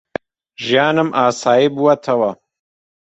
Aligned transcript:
ژیانم 0.65 1.09
ئاسایی 1.17 1.67
بووەتەوە. 1.73 2.31